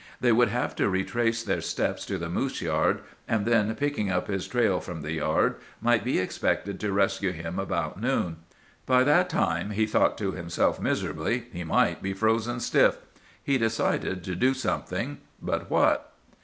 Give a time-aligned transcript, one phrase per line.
[0.19, 4.25] "They would have to retrace their steps to the moose yard, and then, picking up
[4.29, 8.37] his trail from the yard, might be expected to rescue him about noon.
[8.87, 12.97] By that time, he thought to himself miserably, he might be frozen stiff.
[13.43, 15.19] He decided to do something!
[15.39, 16.11] But what?